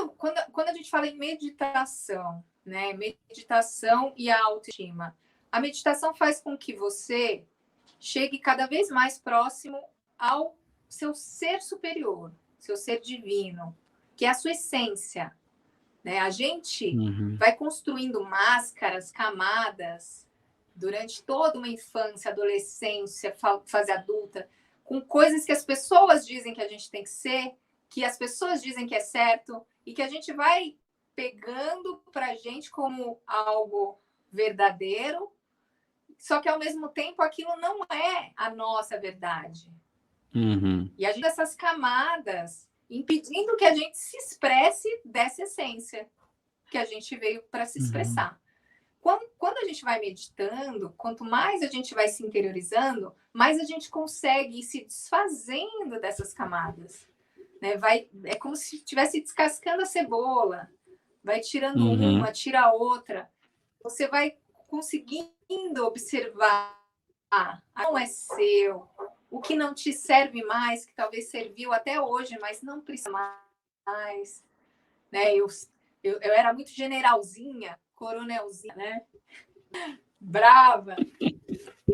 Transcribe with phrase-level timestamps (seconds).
[0.00, 2.92] quando, quando, quando a gente fala em meditação, né?
[2.92, 5.16] Meditação e a autoestima.
[5.50, 7.44] A meditação faz com que você
[7.98, 9.82] chegue cada vez mais próximo
[10.18, 10.56] ao
[10.88, 13.76] seu ser superior, seu ser divino,
[14.16, 15.34] que é a sua essência.
[16.02, 16.18] Né?
[16.18, 17.36] A gente uhum.
[17.36, 20.26] vai construindo máscaras, camadas,
[20.74, 23.36] durante toda uma infância, adolescência,
[23.66, 24.48] fase adulta,
[24.82, 27.54] com coisas que as pessoas dizem que a gente tem que ser,
[27.90, 30.76] que as pessoas dizem que é certo, e que a gente vai
[31.14, 34.00] pegando para a gente como algo
[34.32, 35.30] verdadeiro,
[36.16, 39.70] só que ao mesmo tempo aquilo não é a nossa verdade.
[40.34, 40.90] Uhum.
[40.96, 46.08] E a gente essas camadas impedindo que a gente se expresse dessa essência
[46.70, 47.84] que a gente veio para se uhum.
[47.84, 48.32] expressar.
[48.32, 48.38] Uhum.
[49.00, 53.64] Quando, quando a gente vai meditando, quanto mais a gente vai se interiorizando, mais a
[53.64, 57.08] gente consegue ir se desfazendo dessas camadas.
[57.60, 57.76] Né?
[57.76, 60.70] Vai, é como se estivesse descascando a cebola,
[61.22, 62.16] vai tirando uhum.
[62.16, 63.30] uma, tira a outra.
[63.82, 64.36] Você vai
[64.66, 66.78] conseguindo observar.
[67.30, 68.88] Ah, não é seu,
[69.30, 73.10] o que não te serve mais, que talvez serviu até hoje, mas não precisa
[73.86, 74.44] mais.
[75.12, 75.36] Né?
[75.36, 75.46] Eu,
[76.02, 79.06] eu, eu era muito generalzinha, coronelzinha, né?
[80.18, 80.96] Brava.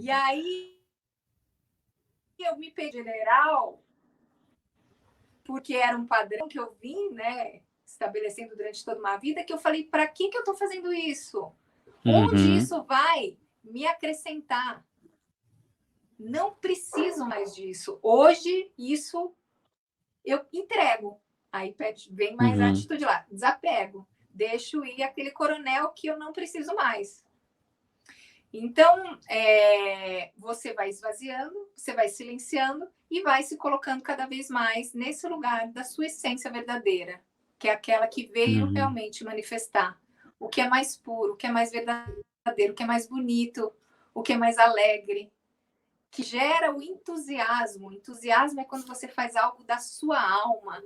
[0.00, 0.80] E aí
[2.38, 3.82] eu me pedi general
[5.50, 9.58] porque era um padrão que eu vim, né, estabelecendo durante toda uma vida, que eu
[9.58, 11.52] falei, para que que eu estou fazendo isso?
[12.04, 12.26] Uhum.
[12.26, 14.86] Onde isso vai me acrescentar?
[16.16, 17.98] Não preciso mais disso.
[18.00, 19.34] Hoje, isso
[20.24, 21.20] eu entrego.
[21.50, 21.74] Aí
[22.12, 22.66] vem mais uhum.
[22.66, 24.08] a atitude lá, desapego.
[24.32, 27.24] Deixo ir aquele coronel que eu não preciso mais.
[28.52, 29.99] Então, é,
[30.36, 35.68] você vai esvaziando, você vai silenciando e vai se colocando cada vez mais nesse lugar
[35.68, 37.20] da sua essência verdadeira,
[37.58, 38.72] que é aquela que veio uhum.
[38.72, 40.00] realmente manifestar
[40.38, 43.72] o que é mais puro, o que é mais verdadeiro, o que é mais bonito,
[44.14, 45.30] o que é mais alegre,
[46.10, 47.88] que gera o entusiasmo.
[47.88, 50.82] O entusiasmo é quando você faz algo da sua alma,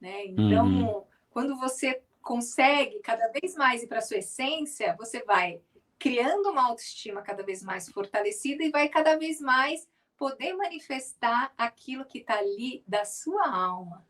[0.00, 0.26] né?
[0.26, 1.04] Então, uhum.
[1.30, 5.60] quando você consegue cada vez mais ir para a sua essência, você vai
[6.04, 9.88] criando uma autoestima cada vez mais fortalecida e vai cada vez mais
[10.18, 14.06] poder manifestar aquilo que está ali da sua alma.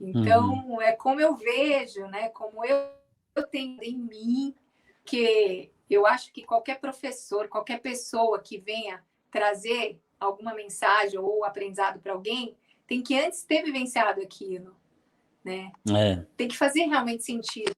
[0.00, 0.82] Então, uhum.
[0.82, 2.28] é como eu vejo, né?
[2.30, 2.90] Como eu,
[3.36, 4.52] eu tenho em mim,
[5.04, 9.00] que eu acho que qualquer professor, qualquer pessoa que venha
[9.30, 14.74] trazer alguma mensagem ou aprendizado para alguém, tem que antes ter vivenciado aquilo,
[15.44, 15.70] né?
[15.88, 16.26] É.
[16.36, 17.70] Tem que fazer realmente sentido.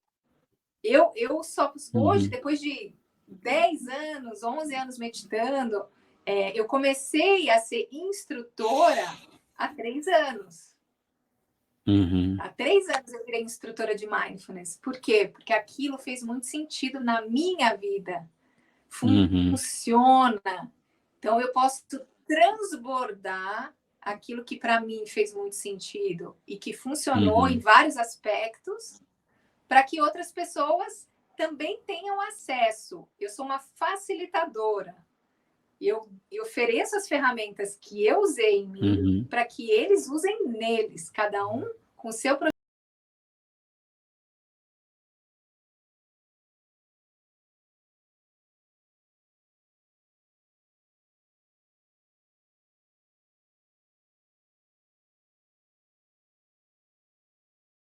[0.83, 2.31] Eu, eu só hoje, uhum.
[2.31, 2.97] depois de
[3.28, 5.87] 10 anos, 11 anos meditando,
[6.25, 9.06] é, eu comecei a ser instrutora
[9.56, 10.77] há três anos.
[11.87, 12.37] Uhum.
[12.39, 14.77] Há três anos eu virei instrutora de mindfulness.
[14.77, 15.27] Por quê?
[15.27, 18.28] Porque aquilo fez muito sentido na minha vida.
[19.03, 19.50] Uhum.
[19.53, 20.41] Funciona.
[20.47, 20.71] Uhum.
[21.19, 21.84] Então, eu posso
[22.27, 27.49] transbordar aquilo que para mim fez muito sentido e que funcionou uhum.
[27.49, 29.03] em vários aspectos
[29.66, 33.09] para que outras pessoas também tenham acesso.
[33.19, 34.97] Eu sou uma facilitadora.
[35.81, 39.25] Eu, eu ofereço as ferramentas que eu usei em mim uhum.
[39.31, 41.65] para que eles usem neles, cada um
[41.97, 42.37] com seu